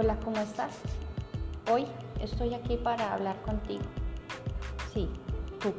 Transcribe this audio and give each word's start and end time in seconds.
Hola, 0.00 0.16
¿cómo 0.24 0.36
estás? 0.36 0.78
Hoy 1.72 1.84
estoy 2.20 2.54
aquí 2.54 2.76
para 2.76 3.14
hablar 3.14 3.34
contigo. 3.42 3.82
Sí, 4.94 5.08
tú. 5.60 5.74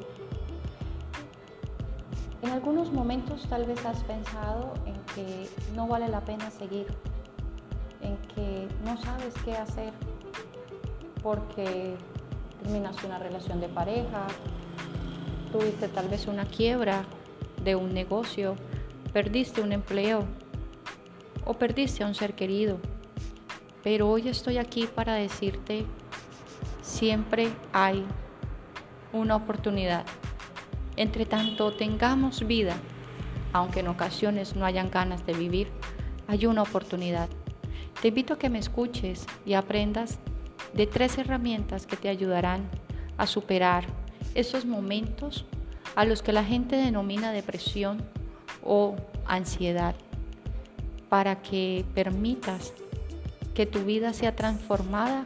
En 2.42 2.50
algunos 2.50 2.92
momentos 2.92 3.48
tal 3.48 3.64
vez 3.64 3.86
has 3.86 4.04
pensado 4.04 4.74
en 4.86 4.96
que 5.16 5.48
no 5.74 5.88
vale 5.88 6.10
la 6.10 6.20
pena 6.20 6.52
seguir, 6.52 6.88
en 8.02 8.18
que 8.36 8.68
no 8.84 9.02
sabes 9.02 9.34
qué 9.46 9.56
hacer 9.56 9.94
porque 11.24 11.96
terminaste 12.62 13.08
una 13.08 13.20
relación 13.20 13.62
de 13.62 13.70
pareja, 13.70 14.28
tuviste 15.54 15.88
tal 15.88 16.10
vez 16.10 16.28
una 16.28 16.44
quiebra 16.44 17.06
de 17.64 17.78
un 17.78 17.94
negocio, 17.94 18.58
perdiste 19.14 19.62
un 19.62 19.72
empleo 19.72 20.26
o 21.46 21.54
perdiste 21.54 22.04
a 22.04 22.08
un 22.08 22.16
ser 22.16 22.36
querido 22.36 22.80
pero 23.84 24.10
hoy 24.10 24.28
estoy 24.28 24.58
aquí 24.58 24.88
para 24.88 25.14
decirte, 25.14 25.86
siempre 26.82 27.50
hay 27.72 28.06
una 29.14 29.36
oportunidad. 29.36 30.06
Entre 30.96 31.26
tanto 31.26 31.72
tengamos 31.74 32.46
vida, 32.46 32.76
aunque 33.54 33.80
en 33.80 33.88
ocasiones 33.88 34.56
no 34.56 34.66
hayan 34.66 34.92
ganas 34.92 35.26
de 35.26 35.34
vivir, 35.34 35.70
hay 36.28 36.46
una 36.46 36.64
oportunidad. 36.64 37.30
Te 38.02 38.10
invito 38.10 38.34
a 38.34 38.40
que 38.40 38.50
me 38.50 38.60
escuches 38.60 39.26
y 39.46 39.54
aprendas 39.54 40.20
de 40.74 40.88
tres 40.88 41.18
herramientas 41.18 41.88
que 41.88 41.98
te 41.98 42.10
ayudarán 42.10 42.70
a 43.18 43.28
superar 43.28 43.86
esos 44.36 44.66
momentos 44.66 45.46
a 45.96 46.06
los 46.06 46.22
que 46.22 46.34
la 46.34 46.44
gente 46.44 46.76
denomina 46.76 47.32
depresión 47.32 48.02
o 48.64 48.96
ansiedad, 49.26 49.96
para 51.10 51.42
que 51.42 51.84
permitas 51.96 52.74
que 53.60 53.66
tu 53.66 53.84
vida 53.84 54.14
sea 54.14 54.38
transformada 54.38 55.26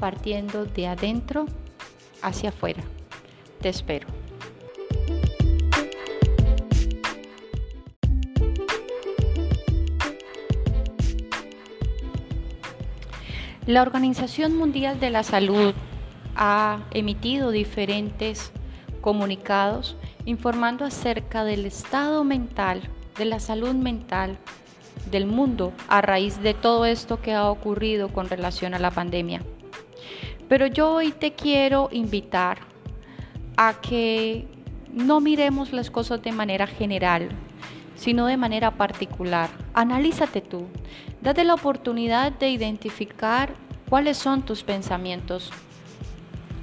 partiendo 0.00 0.64
de 0.64 0.88
adentro 0.88 1.46
hacia 2.20 2.48
afuera. 2.48 2.82
Te 3.60 3.68
espero. 3.68 4.08
La 13.66 13.82
Organización 13.82 14.56
Mundial 14.56 14.98
de 14.98 15.10
la 15.10 15.22
Salud 15.22 15.72
ha 16.34 16.80
emitido 16.90 17.52
diferentes 17.52 18.50
comunicados 19.00 19.96
informando 20.24 20.84
acerca 20.84 21.44
del 21.44 21.66
estado 21.66 22.24
mental, 22.24 22.82
de 23.16 23.26
la 23.26 23.38
salud 23.38 23.74
mental 23.74 24.38
del 25.10 25.26
mundo 25.26 25.72
a 25.88 26.00
raíz 26.00 26.40
de 26.40 26.54
todo 26.54 26.84
esto 26.84 27.20
que 27.20 27.34
ha 27.34 27.50
ocurrido 27.50 28.08
con 28.08 28.28
relación 28.28 28.74
a 28.74 28.78
la 28.78 28.90
pandemia. 28.90 29.42
Pero 30.48 30.66
yo 30.66 30.92
hoy 30.94 31.12
te 31.12 31.32
quiero 31.32 31.88
invitar 31.92 32.58
a 33.56 33.80
que 33.80 34.48
no 34.92 35.20
miremos 35.20 35.72
las 35.72 35.90
cosas 35.90 36.22
de 36.22 36.32
manera 36.32 36.66
general, 36.66 37.28
sino 37.94 38.26
de 38.26 38.36
manera 38.36 38.72
particular. 38.72 39.50
Analízate 39.74 40.40
tú, 40.40 40.66
date 41.20 41.44
la 41.44 41.54
oportunidad 41.54 42.32
de 42.32 42.50
identificar 42.50 43.54
cuáles 43.88 44.16
son 44.16 44.42
tus 44.42 44.62
pensamientos, 44.62 45.50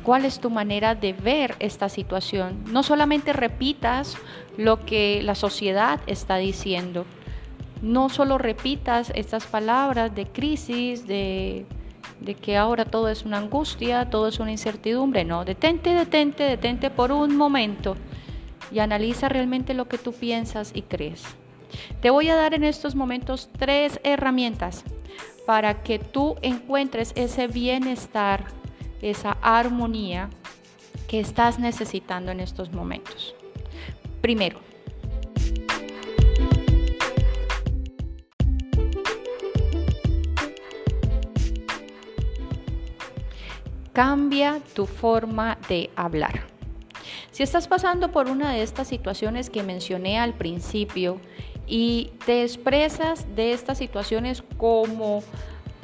cuál 0.04 0.26
es 0.26 0.40
tu 0.40 0.50
manera 0.50 0.96
de 0.96 1.14
ver 1.14 1.56
esta 1.60 1.90
situación. 1.90 2.64
No 2.72 2.82
solamente 2.82 3.34
repitas 3.34 4.18
lo 4.58 4.86
que 4.86 5.22
la 5.22 5.36
sociedad 5.36 6.00
está 6.08 6.38
diciendo, 6.38 7.06
no 7.82 8.10
solo 8.10 8.38
repitas 8.38 9.12
estas 9.16 9.46
palabras 9.46 10.14
de 10.16 10.26
crisis, 10.26 11.08
de, 11.08 11.66
que 12.42 12.58
ahora 12.58 12.86
todo 12.86 13.10
es 13.10 13.24
una 13.24 13.38
angustia, 13.38 14.10
todo 14.10 14.28
es 14.28 14.40
una 14.40 14.52
incertidumbre. 14.52 15.24
No, 15.24 15.46
detente, 15.46 15.94
detente, 15.94 16.44
detente 16.44 16.90
por 16.90 17.12
un 17.12 17.36
momento 17.36 17.96
y 18.72 18.80
analiza 18.80 19.30
realmente 19.30 19.74
lo 19.74 19.88
que 19.88 19.98
tú 19.98 20.14
piensas 20.14 20.72
y 20.74 20.82
crees. 20.82 21.24
Te 22.02 22.10
voy 22.10 22.30
a 22.30 22.36
dar 22.36 22.54
en 22.54 22.64
estos 22.64 22.96
momentos 22.96 23.50
tres 23.58 24.00
herramientas 24.04 24.84
para 25.46 25.82
que 25.82 26.00
tú 26.00 26.36
encuentres 26.42 27.14
ese 27.16 27.48
bienestar, 27.48 28.46
esa 29.02 29.38
armonía 29.42 30.30
que 31.08 31.20
estás 31.20 31.60
necesitando 31.60 32.32
en 32.32 32.40
estos 32.40 32.72
momentos. 32.72 33.34
Primero, 34.22 34.60
Cambia 43.98 44.62
tu 44.76 44.86
forma 44.86 45.58
de 45.68 45.90
hablar. 45.96 46.42
Si 47.32 47.42
estás 47.42 47.68
pasando 47.68 48.12
por 48.12 48.28
una 48.28 48.52
de 48.52 48.62
estas 48.62 48.88
situaciones 48.88 49.50
que 49.50 49.64
mencioné 49.64 50.20
al 50.20 50.36
principio 50.36 51.20
y 51.66 52.12
te 52.24 52.44
expresas 52.44 53.26
de 53.36 53.54
estas 53.54 53.80
situaciones 53.80 54.44
como 54.58 55.24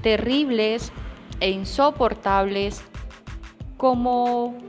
terribles 0.04 0.92
e 1.40 1.50
insoportables, 1.50 2.84
como 3.78 4.60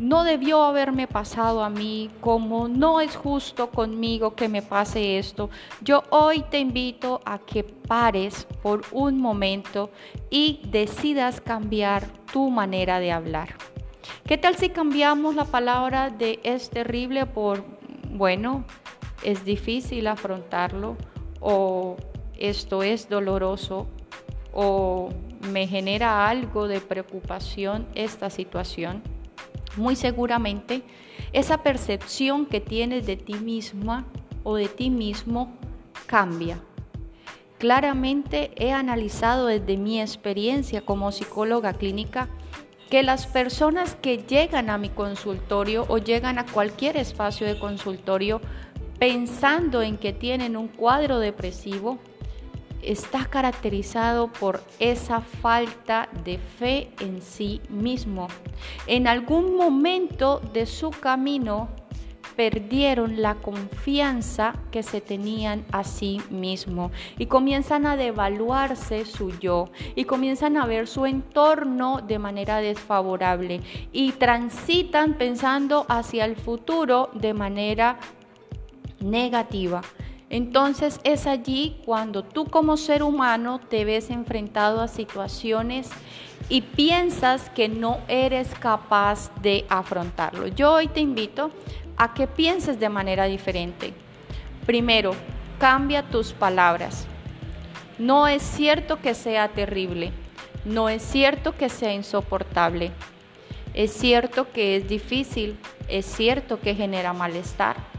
no 0.00 0.24
debió 0.24 0.62
haberme 0.62 1.06
pasado 1.06 1.62
a 1.62 1.68
mí, 1.68 2.10
como 2.22 2.68
no 2.68 3.02
es 3.02 3.14
justo 3.16 3.70
conmigo 3.70 4.34
que 4.34 4.48
me 4.48 4.62
pase 4.62 5.18
esto, 5.18 5.50
yo 5.82 6.04
hoy 6.08 6.40
te 6.50 6.58
invito 6.58 7.20
a 7.26 7.38
que 7.38 7.64
pares 7.64 8.46
por 8.62 8.80
un 8.92 9.20
momento 9.20 9.90
y 10.30 10.62
decidas 10.68 11.42
cambiar 11.42 12.06
tu 12.32 12.48
manera 12.48 12.98
de 12.98 13.12
hablar. 13.12 13.50
¿Qué 14.24 14.38
tal 14.38 14.56
si 14.56 14.70
cambiamos 14.70 15.34
la 15.34 15.44
palabra 15.44 16.08
de 16.08 16.40
es 16.44 16.70
terrible 16.70 17.26
por, 17.26 17.62
bueno, 18.10 18.64
es 19.22 19.44
difícil 19.44 20.06
afrontarlo 20.06 20.96
o 21.40 21.96
esto 22.38 22.82
es 22.82 23.10
doloroso 23.10 23.86
o 24.54 25.10
me 25.52 25.66
genera 25.66 26.26
algo 26.26 26.68
de 26.68 26.80
preocupación 26.80 27.86
esta 27.94 28.30
situación? 28.30 29.19
Muy 29.76 29.96
seguramente 29.96 30.82
esa 31.32 31.62
percepción 31.62 32.46
que 32.46 32.60
tienes 32.60 33.06
de 33.06 33.16
ti 33.16 33.34
misma 33.34 34.06
o 34.42 34.56
de 34.56 34.68
ti 34.68 34.90
mismo 34.90 35.56
cambia. 36.06 36.60
Claramente 37.58 38.52
he 38.56 38.72
analizado 38.72 39.46
desde 39.46 39.76
mi 39.76 40.00
experiencia 40.00 40.80
como 40.80 41.12
psicóloga 41.12 41.74
clínica 41.74 42.28
que 42.88 43.02
las 43.02 43.26
personas 43.26 43.94
que 43.94 44.18
llegan 44.18 44.70
a 44.70 44.78
mi 44.78 44.88
consultorio 44.88 45.84
o 45.88 45.98
llegan 45.98 46.38
a 46.38 46.46
cualquier 46.46 46.96
espacio 46.96 47.46
de 47.46 47.58
consultorio 47.58 48.40
pensando 48.98 49.82
en 49.82 49.96
que 49.96 50.12
tienen 50.12 50.56
un 50.56 50.68
cuadro 50.68 51.18
depresivo, 51.18 51.98
está 52.82 53.26
caracterizado 53.26 54.28
por 54.28 54.62
esa 54.78 55.20
falta 55.20 56.08
de 56.24 56.38
fe 56.38 56.90
en 57.00 57.22
sí 57.22 57.60
mismo. 57.68 58.28
En 58.86 59.06
algún 59.06 59.56
momento 59.56 60.40
de 60.52 60.66
su 60.66 60.90
camino 60.90 61.68
perdieron 62.36 63.20
la 63.20 63.34
confianza 63.34 64.54
que 64.70 64.82
se 64.82 65.00
tenían 65.00 65.64
a 65.72 65.84
sí 65.84 66.22
mismo 66.30 66.90
y 67.18 67.26
comienzan 67.26 67.84
a 67.84 67.96
devaluarse 67.96 69.04
su 69.04 69.38
yo 69.38 69.68
y 69.94 70.04
comienzan 70.04 70.56
a 70.56 70.64
ver 70.64 70.86
su 70.86 71.04
entorno 71.04 72.00
de 72.00 72.18
manera 72.18 72.58
desfavorable 72.58 73.60
y 73.92 74.12
transitan 74.12 75.18
pensando 75.18 75.84
hacia 75.88 76.24
el 76.24 76.36
futuro 76.36 77.10
de 77.12 77.34
manera 77.34 77.98
negativa. 79.00 79.82
Entonces 80.30 81.00
es 81.02 81.26
allí 81.26 81.76
cuando 81.84 82.22
tú 82.22 82.46
como 82.46 82.76
ser 82.76 83.02
humano 83.02 83.58
te 83.58 83.84
ves 83.84 84.10
enfrentado 84.10 84.80
a 84.80 84.86
situaciones 84.86 85.90
y 86.48 86.62
piensas 86.62 87.50
que 87.50 87.68
no 87.68 87.98
eres 88.06 88.48
capaz 88.60 89.32
de 89.42 89.66
afrontarlo. 89.68 90.46
Yo 90.46 90.74
hoy 90.74 90.86
te 90.86 91.00
invito 91.00 91.50
a 91.96 92.14
que 92.14 92.28
pienses 92.28 92.78
de 92.78 92.88
manera 92.88 93.24
diferente. 93.24 93.92
Primero, 94.66 95.14
cambia 95.58 96.04
tus 96.04 96.32
palabras. 96.32 97.06
No 97.98 98.28
es 98.28 98.42
cierto 98.42 99.00
que 99.00 99.14
sea 99.14 99.48
terrible, 99.48 100.12
no 100.64 100.88
es 100.88 101.02
cierto 101.02 101.56
que 101.56 101.68
sea 101.68 101.92
insoportable, 101.92 102.92
es 103.74 103.92
cierto 103.92 104.50
que 104.52 104.76
es 104.76 104.88
difícil, 104.88 105.58
es 105.88 106.06
cierto 106.06 106.60
que 106.60 106.74
genera 106.74 107.12
malestar 107.12 107.89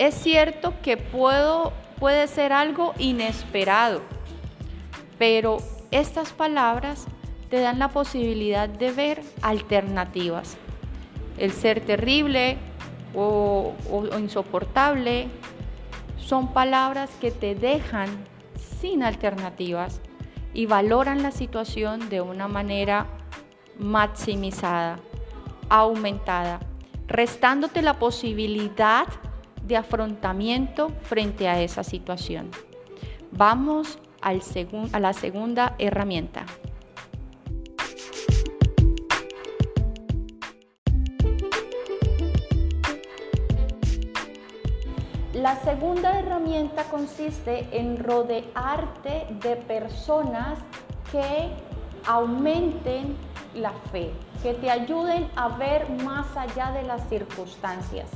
es 0.00 0.14
cierto 0.14 0.72
que 0.82 0.96
puedo, 0.96 1.74
puede 1.98 2.26
ser 2.26 2.54
algo 2.54 2.94
inesperado, 2.96 4.00
pero 5.18 5.58
estas 5.90 6.32
palabras 6.32 7.06
te 7.50 7.60
dan 7.60 7.78
la 7.78 7.90
posibilidad 7.90 8.66
de 8.66 8.92
ver 8.92 9.22
alternativas. 9.42 10.56
El 11.36 11.52
ser 11.52 11.82
terrible 11.82 12.56
o, 13.14 13.74
o 13.90 14.18
insoportable 14.18 15.28
son 16.16 16.54
palabras 16.54 17.10
que 17.20 17.30
te 17.30 17.54
dejan 17.54 18.08
sin 18.80 19.02
alternativas 19.02 20.00
y 20.54 20.64
valoran 20.64 21.22
la 21.22 21.30
situación 21.30 22.08
de 22.08 22.22
una 22.22 22.48
manera 22.48 23.06
maximizada, 23.78 24.98
aumentada, 25.68 26.60
restándote 27.06 27.82
la 27.82 27.98
posibilidad 27.98 29.06
de 29.70 29.76
afrontamiento 29.76 30.90
frente 31.02 31.48
a 31.48 31.62
esa 31.62 31.84
situación. 31.84 32.50
Vamos 33.30 34.00
al 34.20 34.42
a 34.92 35.00
la 35.00 35.12
segunda 35.12 35.76
herramienta. 35.78 36.44
La 45.32 45.56
segunda 45.62 46.18
herramienta 46.18 46.84
consiste 46.90 47.68
en 47.70 47.96
rodearte 47.96 49.28
de 49.40 49.54
personas 49.54 50.58
que 51.12 51.48
aumenten 52.06 53.16
la 53.54 53.70
fe, 53.92 54.10
que 54.42 54.54
te 54.54 54.68
ayuden 54.68 55.30
a 55.36 55.48
ver 55.56 55.88
más 56.02 56.36
allá 56.36 56.72
de 56.72 56.82
las 56.82 57.08
circunstancias, 57.08 58.10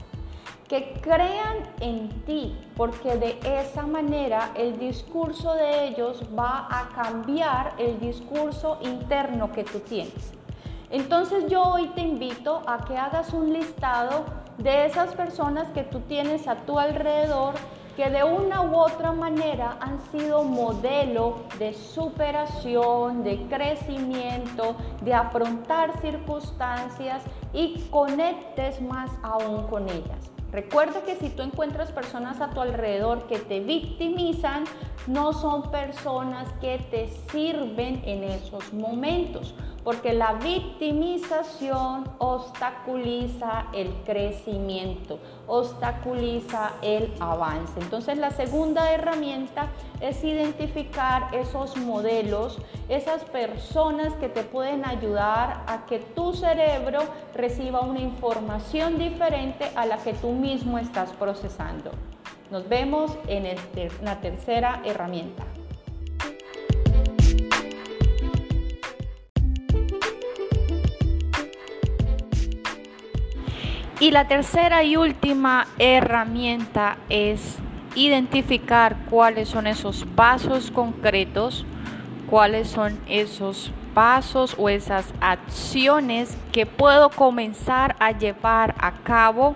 que 0.68 0.94
crean 1.02 1.58
en 1.80 2.08
ti, 2.24 2.56
porque 2.76 3.16
de 3.16 3.38
esa 3.60 3.86
manera 3.86 4.50
el 4.54 4.78
discurso 4.78 5.54
de 5.54 5.88
ellos 5.88 6.22
va 6.36 6.66
a 6.70 6.88
cambiar 6.88 7.74
el 7.78 8.00
discurso 8.00 8.78
interno 8.82 9.52
que 9.52 9.64
tú 9.64 9.80
tienes. 9.80 10.32
Entonces 10.90 11.46
yo 11.48 11.62
hoy 11.62 11.88
te 11.88 12.02
invito 12.02 12.62
a 12.66 12.84
que 12.84 12.96
hagas 12.96 13.32
un 13.32 13.52
listado 13.52 14.24
de 14.58 14.86
esas 14.86 15.14
personas 15.14 15.68
que 15.72 15.82
tú 15.82 16.00
tienes 16.00 16.46
a 16.46 16.56
tu 16.56 16.78
alrededor 16.78 17.54
que 17.96 18.10
de 18.10 18.24
una 18.24 18.62
u 18.62 18.76
otra 18.76 19.12
manera 19.12 19.76
han 19.80 20.00
sido 20.10 20.42
modelo 20.42 21.36
de 21.58 21.72
superación, 21.74 23.22
de 23.22 23.46
crecimiento, 23.46 24.74
de 25.02 25.14
afrontar 25.14 26.00
circunstancias 26.00 27.22
y 27.52 27.80
conectes 27.90 28.80
más 28.82 29.10
aún 29.22 29.66
con 29.68 29.88
ellas. 29.88 30.33
Recuerda 30.54 31.02
que 31.02 31.16
si 31.16 31.30
tú 31.30 31.42
encuentras 31.42 31.90
personas 31.90 32.40
a 32.40 32.50
tu 32.50 32.60
alrededor 32.60 33.26
que 33.26 33.40
te 33.40 33.58
victimizan, 33.58 34.62
no 35.08 35.32
son 35.32 35.68
personas 35.72 36.48
que 36.60 36.78
te 36.92 37.08
sirven 37.32 38.00
en 38.04 38.22
esos 38.22 38.72
momentos, 38.72 39.56
porque 39.84 40.14
la 40.14 40.32
victimización 40.32 42.04
obstaculiza 42.18 43.66
el 43.74 43.92
crecimiento, 44.06 45.18
obstaculiza 45.46 46.72
el 46.80 47.12
avance. 47.20 47.78
Entonces 47.80 48.16
la 48.16 48.30
segunda 48.30 48.90
herramienta 48.92 49.68
es 50.00 50.24
identificar 50.24 51.34
esos 51.34 51.76
modelos, 51.76 52.58
esas 52.88 53.24
personas 53.24 54.14
que 54.14 54.28
te 54.28 54.42
pueden 54.42 54.86
ayudar 54.86 55.62
a 55.66 55.84
que 55.86 55.98
tu 55.98 56.32
cerebro 56.32 57.00
reciba 57.34 57.82
una 57.82 58.00
información 58.00 58.98
diferente 58.98 59.70
a 59.76 59.84
la 59.84 59.98
que 59.98 60.14
tú 60.14 60.32
mismo 60.32 60.78
estás 60.78 61.10
procesando. 61.12 61.90
Nos 62.50 62.68
vemos 62.68 63.16
en, 63.26 63.56
la 64.02 64.20
tercera 64.20 64.80
herramienta. 64.84 65.44
Y 74.00 74.10
la 74.10 74.26
tercera 74.26 74.82
y 74.82 74.96
última 74.96 75.68
herramienta 75.78 76.96
es 77.08 77.58
identificar 77.94 78.96
cuáles 79.08 79.48
son 79.48 79.68
esos 79.68 80.04
pasos 80.16 80.72
concretos, 80.72 81.64
cuáles 82.28 82.68
son 82.68 82.98
esos 83.08 83.70
pasos 83.94 84.56
o 84.58 84.68
esas 84.68 85.14
acciones 85.20 86.36
que 86.50 86.66
puedo 86.66 87.08
comenzar 87.10 87.94
a 88.00 88.10
llevar 88.10 88.74
a 88.78 88.90
cabo 88.90 89.54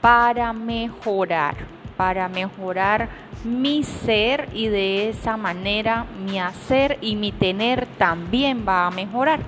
para 0.00 0.52
mejorar, 0.52 1.56
para 1.96 2.28
mejorar 2.28 3.08
mi 3.42 3.82
ser 3.82 4.48
y 4.54 4.68
de 4.68 5.08
esa 5.08 5.36
manera 5.36 6.06
mi 6.24 6.38
hacer 6.38 6.98
y 7.00 7.16
mi 7.16 7.32
tener 7.32 7.86
también 7.98 8.64
va 8.66 8.86
a 8.86 8.90
mejorar. 8.92 9.40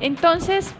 Entonces, 0.00 0.74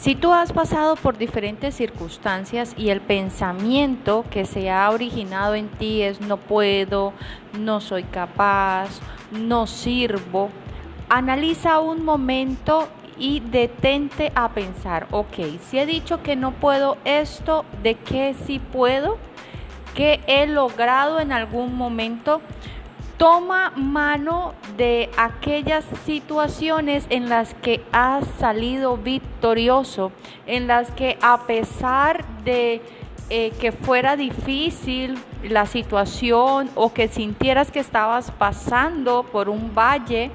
si 0.00 0.14
tú 0.14 0.32
has 0.32 0.50
pasado 0.50 0.96
por 0.96 1.18
diferentes 1.18 1.74
circunstancias 1.74 2.74
y 2.78 2.88
el 2.88 3.02
pensamiento 3.02 4.24
que 4.30 4.46
se 4.46 4.70
ha 4.70 4.88
originado 4.88 5.54
en 5.54 5.68
ti 5.68 6.00
es 6.00 6.22
no 6.22 6.38
puedo, 6.38 7.12
no 7.58 7.82
soy 7.82 8.04
capaz, 8.04 8.88
no 9.30 9.66
sirvo, 9.66 10.48
analiza 11.10 11.80
un 11.80 12.02
momento 12.02 12.88
y 13.18 13.40
detente 13.40 14.32
a 14.34 14.48
pensar, 14.48 15.06
ok, 15.10 15.58
si 15.68 15.78
he 15.78 15.84
dicho 15.84 16.22
que 16.22 16.34
no 16.34 16.52
puedo 16.52 16.96
esto, 17.04 17.66
¿de 17.82 17.96
qué 17.96 18.34
sí 18.46 18.58
puedo? 18.58 19.18
¿Qué 19.94 20.20
he 20.26 20.46
logrado 20.46 21.20
en 21.20 21.30
algún 21.30 21.76
momento? 21.76 22.40
Toma 23.20 23.74
mano 23.76 24.54
de 24.78 25.10
aquellas 25.18 25.84
situaciones 26.06 27.04
en 27.10 27.28
las 27.28 27.52
que 27.52 27.84
has 27.92 28.26
salido 28.38 28.96
victorioso, 28.96 30.10
en 30.46 30.66
las 30.66 30.90
que 30.92 31.18
a 31.20 31.42
pesar 31.46 32.24
de 32.44 32.80
eh, 33.28 33.50
que 33.60 33.72
fuera 33.72 34.16
difícil 34.16 35.18
la 35.42 35.66
situación 35.66 36.70
o 36.74 36.94
que 36.94 37.08
sintieras 37.08 37.70
que 37.70 37.80
estabas 37.80 38.30
pasando 38.30 39.22
por 39.24 39.50
un 39.50 39.74
valle, 39.74 40.30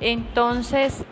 entonces 0.00 1.04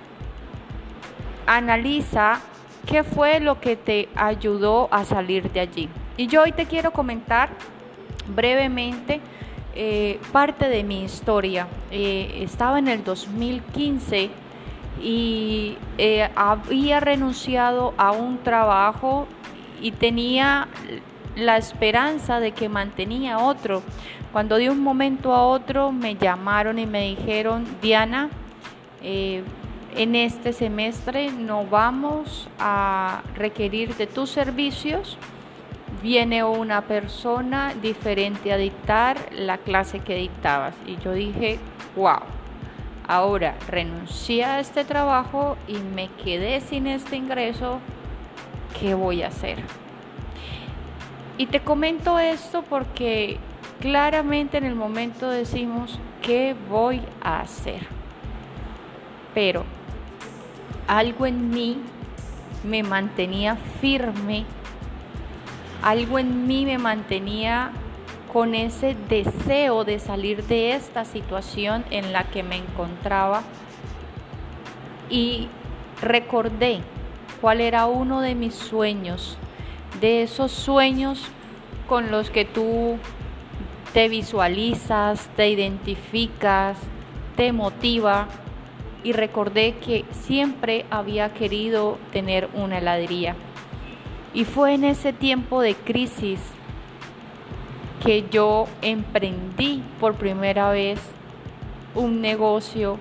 analiza 1.47 2.41
qué 2.87 3.05
fue 3.05 3.41
lo 3.41 3.61
que 3.61 3.77
te 3.77 4.09
ayudó 4.17 4.89
a 4.91 5.05
salir 5.05 5.53
de 5.53 5.61
allí. 5.61 5.91
Y 6.17 6.29
yo 6.29 6.45
hoy 6.45 6.53
te 6.53 6.65
quiero 6.65 6.93
comentar 6.93 7.51
brevemente 8.27 9.21
eh, 9.75 10.19
parte 10.33 10.69
de 10.69 10.83
mi 10.83 11.05
historia. 11.05 11.69
Eh, 11.91 12.41
estaba 12.43 12.79
en 12.79 12.89
el 12.89 13.05
2015 13.05 14.31
y 15.01 15.77
eh, 15.97 16.29
había 16.35 17.01
renunciado 17.01 17.95
a 17.97 18.11
un 18.11 18.39
trabajo 18.39 19.27
y 19.81 19.93
tenía 19.93 20.67
la 21.37 21.57
esperanza 21.57 22.41
de 22.41 22.53
que 22.53 22.69
mantenía 22.69 23.39
otro. 23.39 23.83
Cuando 24.33 24.57
de 24.57 24.71
un 24.71 24.81
momento 24.81 25.35
a 25.35 25.47
otro 25.47 25.93
me 25.93 26.17
llamaron 26.17 26.79
y 26.79 26.87
me 26.87 27.09
dijeron, 27.09 27.65
Diana, 27.81 28.29
en 29.03 30.15
este 30.15 30.53
semestre 30.53 31.31
no 31.33 31.65
vamos 31.65 32.49
a 32.59 33.23
requerir 33.35 33.97
de 33.97 34.07
tus 34.07 34.31
servicios 34.31 35.17
viene 36.03 36.45
una 36.45 36.83
persona 36.83 37.75
diferente 37.75 38.53
a 38.53 38.57
dictar 38.57 39.19
la 39.33 39.59
clase 39.59 40.01
que 40.01 40.15
dictabas. 40.15 40.75
Y 40.87 40.97
yo 40.99 41.13
dije, 41.13 41.59
wow, 41.97 42.21
ahora 43.07 43.57
renuncié 43.69 44.45
a 44.45 44.61
este 44.61 44.85
trabajo 44.85 45.57
y 45.67 45.79
me 45.79 46.09
quedé 46.23 46.61
sin 46.61 46.87
este 46.87 47.17
ingreso, 47.17 47.81
¿qué 48.79 48.95
voy 48.95 49.23
a 49.23 49.29
hacer? 49.29 49.59
Y 51.37 51.47
te 51.47 51.61
comento 51.61 52.19
esto 52.19 52.63
porque 52.63 53.39
claramente 53.81 54.59
en 54.59 54.65
el 54.65 54.75
momento 54.75 55.29
decimos, 55.29 55.99
¿qué 56.23 56.55
voy 56.69 57.01
a 57.23 57.41
hacer? 57.41 57.87
Pero 59.35 59.65
algo 60.87 61.27
en 61.27 61.51
mí 61.51 61.79
me 62.63 62.83
mantenía 62.83 63.57
firme 63.81 64.45
algo 65.83 66.19
en 66.19 66.47
mí 66.47 66.67
me 66.67 66.79
mantenía 66.79 67.71
con 68.33 68.55
ese 68.55 68.97
deseo 69.09 69.85
de 69.85 69.99
salir 69.99 70.45
de 70.45 70.75
esta 70.75 71.05
situación 71.05 71.85
en 71.91 72.13
la 72.13 72.25
que 72.25 72.43
me 72.43 72.57
encontraba 72.57 73.43
y 75.09 75.49
recordé 76.01 76.81
cuál 77.41 77.61
era 77.61 77.87
uno 77.87 78.21
de 78.21 78.35
mis 78.35 78.55
sueños, 78.55 79.37
de 80.01 80.23
esos 80.23 80.53
sueños 80.53 81.25
con 81.89 82.11
los 82.11 82.31
que 82.31 82.45
tú 82.45 82.99
te 83.93 84.09
visualizas, 84.09 85.29
te 85.35 85.49
identificas, 85.51 86.79
te 87.37 87.53
motiva 87.53 88.29
y 89.03 89.13
recordé 89.13 89.75
que 89.79 90.05
siempre 90.13 90.85
había 90.91 91.33
querido 91.33 91.99
tener 92.13 92.49
una 92.55 92.79
heladería. 92.79 93.35
Y 94.33 94.45
fue 94.45 94.75
en 94.75 94.85
ese 94.85 95.13
tiempo 95.13 95.61
de 95.61 95.75
crisis 95.75 96.41
que 98.05 98.27
yo 98.31 98.67
emprendí 98.83 99.83
por 99.99 100.15
primera 100.15 100.71
vez 100.71 101.01
un 101.95 102.21
negocio 102.21 102.99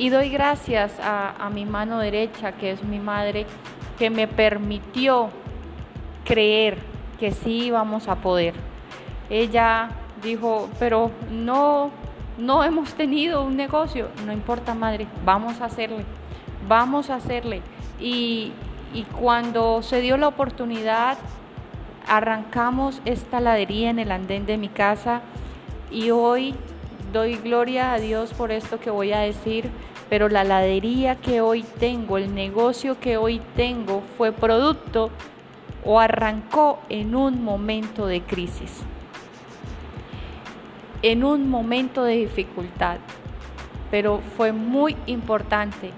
y 0.00 0.08
doy 0.08 0.30
gracias 0.30 0.98
a, 1.02 1.50
mi 1.52 1.66
mano 1.66 1.98
derecha, 1.98 2.52
que 2.52 2.70
es 2.70 2.82
mi 2.82 2.98
madre, 2.98 3.44
que 3.98 4.08
me 4.08 4.26
permitió 4.26 5.28
creer 6.24 6.78
que 7.18 7.32
sí 7.32 7.66
íbamos 7.66 8.08
a 8.08 8.16
poder. 8.16 8.54
Ella 9.28 9.90
dijo, 10.22 10.70
pero 10.78 11.10
no, 11.30 11.90
no 12.38 12.64
hemos 12.64 12.94
tenido 12.94 13.44
un 13.44 13.58
negocio, 13.58 14.08
no 14.24 14.32
importa 14.32 14.74
madre, 14.74 15.06
vamos 15.22 15.60
a 15.60 15.66
hacerle, 15.66 16.06
vamos 16.66 17.10
a 17.10 17.16
hacerle. 17.16 17.60
Y, 18.00 18.52
y 18.92 19.04
cuando 19.04 19.82
se 19.82 20.00
dio 20.00 20.16
la 20.16 20.28
oportunidad, 20.28 21.18
arrancamos 22.06 23.00
esta 23.04 23.40
ladería 23.40 23.90
en 23.90 23.98
el 23.98 24.10
andén 24.10 24.46
de 24.46 24.56
mi 24.56 24.68
casa 24.68 25.22
y 25.90 26.10
hoy 26.10 26.54
doy 27.12 27.36
gloria 27.36 27.92
a 27.92 27.98
Dios 27.98 28.32
por 28.34 28.50
esto 28.52 28.80
que 28.80 28.90
voy 28.90 29.12
a 29.12 29.20
decir, 29.20 29.70
pero 30.08 30.28
la 30.28 30.44
ladería 30.44 31.16
que 31.16 31.40
hoy 31.40 31.62
tengo, 31.78 32.18
el 32.18 32.34
negocio 32.34 32.98
que 32.98 33.16
hoy 33.16 33.40
tengo 33.56 34.02
fue 34.16 34.32
producto 34.32 35.10
o 35.84 36.00
arrancó 36.00 36.80
en 36.88 37.14
un 37.14 37.44
momento 37.44 38.06
de 38.06 38.22
crisis, 38.22 38.80
en 41.02 41.24
un 41.24 41.48
momento 41.48 42.04
de 42.04 42.16
dificultad, 42.16 42.98
pero 43.90 44.20
fue 44.36 44.52
muy 44.52 44.96
importante 45.06 45.90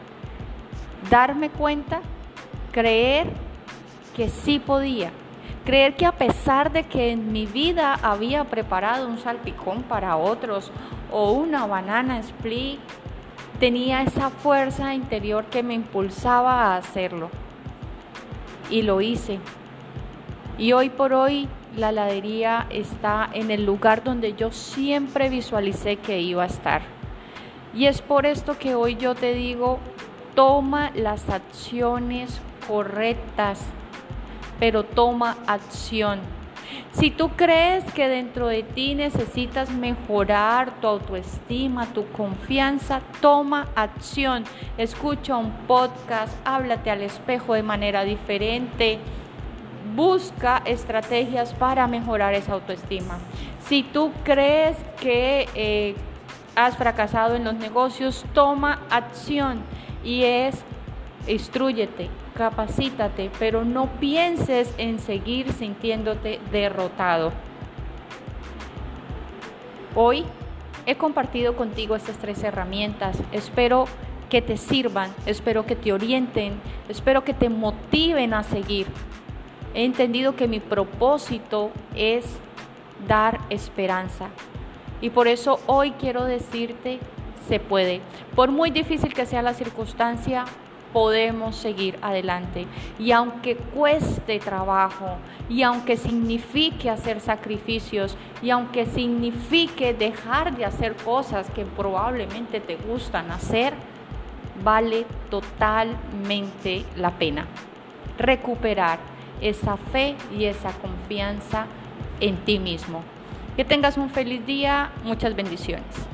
darme 1.10 1.50
cuenta, 1.50 2.00
creer 2.72 3.28
que 4.16 4.28
sí 4.28 4.58
podía, 4.58 5.10
creer 5.64 5.94
que 5.94 6.06
a 6.06 6.12
pesar 6.12 6.72
de 6.72 6.84
que 6.84 7.12
en 7.12 7.32
mi 7.32 7.46
vida 7.46 7.94
había 8.02 8.44
preparado 8.44 9.06
un 9.06 9.18
salpicón 9.18 9.82
para 9.82 10.16
otros 10.16 10.72
o 11.10 11.32
una 11.32 11.66
banana 11.66 12.18
split, 12.18 12.80
tenía 13.60 14.02
esa 14.02 14.30
fuerza 14.30 14.94
interior 14.94 15.44
que 15.44 15.62
me 15.62 15.74
impulsaba 15.74 16.64
a 16.64 16.76
hacerlo. 16.76 17.30
Y 18.70 18.82
lo 18.82 19.00
hice. 19.00 19.38
Y 20.58 20.72
hoy 20.72 20.88
por 20.88 21.12
hoy 21.12 21.48
la 21.76 21.90
heladería 21.90 22.66
está 22.70 23.28
en 23.32 23.50
el 23.50 23.64
lugar 23.64 24.02
donde 24.02 24.34
yo 24.34 24.50
siempre 24.50 25.28
visualicé 25.28 25.96
que 25.96 26.20
iba 26.20 26.42
a 26.42 26.46
estar. 26.46 26.82
Y 27.74 27.86
es 27.86 28.02
por 28.02 28.26
esto 28.26 28.58
que 28.58 28.74
hoy 28.74 28.96
yo 28.96 29.14
te 29.14 29.34
digo, 29.34 29.78
toma 30.34 30.90
las 30.94 31.28
acciones 31.30 32.40
correctas, 32.66 33.60
pero 34.58 34.84
toma 34.84 35.36
acción. 35.46 36.20
Si 36.92 37.10
tú 37.10 37.30
crees 37.30 37.84
que 37.92 38.08
dentro 38.08 38.48
de 38.48 38.62
ti 38.62 38.94
necesitas 38.94 39.70
mejorar 39.70 40.80
tu 40.80 40.86
autoestima, 40.86 41.86
tu 41.86 42.06
confianza, 42.08 43.00
toma 43.20 43.68
acción. 43.74 44.44
Escucha 44.78 45.36
un 45.36 45.52
podcast, 45.66 46.34
háblate 46.44 46.90
al 46.90 47.02
espejo 47.02 47.54
de 47.54 47.62
manera 47.62 48.04
diferente. 48.04 48.98
Busca 49.94 50.62
estrategias 50.64 51.54
para 51.54 51.86
mejorar 51.86 52.34
esa 52.34 52.52
autoestima. 52.52 53.18
Si 53.66 53.82
tú 53.82 54.12
crees 54.22 54.76
que 55.00 55.48
eh, 55.54 55.94
has 56.54 56.76
fracasado 56.76 57.36
en 57.36 57.44
los 57.44 57.54
negocios, 57.54 58.24
toma 58.34 58.80
acción 58.90 59.62
y 60.04 60.24
es 60.24 60.62
instruyete, 61.26 62.10
capacítate, 62.36 63.30
pero 63.38 63.64
no 63.64 63.86
pienses 64.00 64.72
en 64.78 64.98
seguir 64.98 65.52
sintiéndote 65.52 66.40
derrotado. 66.50 67.32
Hoy 69.94 70.24
he 70.86 70.96
compartido 70.96 71.56
contigo 71.56 71.96
estas 71.96 72.16
tres 72.16 72.42
herramientas. 72.42 73.18
Espero 73.32 73.86
que 74.30 74.40
te 74.40 74.56
sirvan, 74.56 75.12
espero 75.26 75.66
que 75.66 75.76
te 75.76 75.92
orienten, 75.92 76.54
espero 76.88 77.22
que 77.22 77.34
te 77.34 77.50
motiven 77.50 78.32
a 78.32 78.42
seguir. 78.42 78.86
He 79.74 79.84
entendido 79.84 80.36
que 80.36 80.48
mi 80.48 80.60
propósito 80.60 81.70
es 81.94 82.24
dar 83.06 83.40
esperanza. 83.50 84.28
Y 85.00 85.10
por 85.10 85.28
eso 85.28 85.60
hoy 85.66 85.92
quiero 85.92 86.24
decirte, 86.24 86.98
se 87.48 87.58
puede. 87.58 88.00
Por 88.34 88.50
muy 88.50 88.70
difícil 88.70 89.12
que 89.12 89.26
sea 89.26 89.42
la 89.42 89.52
circunstancia, 89.52 90.44
podemos 90.92 91.56
seguir 91.56 91.98
adelante. 92.02 92.66
Y 92.98 93.12
aunque 93.12 93.56
cueste 93.56 94.38
trabajo, 94.38 95.16
y 95.48 95.62
aunque 95.62 95.96
signifique 95.96 96.90
hacer 96.90 97.20
sacrificios, 97.20 98.16
y 98.42 98.50
aunque 98.50 98.86
signifique 98.86 99.94
dejar 99.94 100.56
de 100.56 100.64
hacer 100.64 100.94
cosas 100.96 101.48
que 101.50 101.64
probablemente 101.64 102.60
te 102.60 102.76
gustan 102.76 103.30
hacer, 103.30 103.74
vale 104.62 105.06
totalmente 105.30 106.84
la 106.96 107.10
pena. 107.12 107.46
Recuperar 108.18 108.98
esa 109.40 109.76
fe 109.76 110.14
y 110.36 110.44
esa 110.44 110.72
confianza 110.72 111.66
en 112.20 112.36
ti 112.44 112.58
mismo. 112.58 113.02
Que 113.56 113.64
tengas 113.64 113.98
un 113.98 114.08
feliz 114.08 114.46
día, 114.46 114.90
muchas 115.04 115.34
bendiciones. 115.34 116.11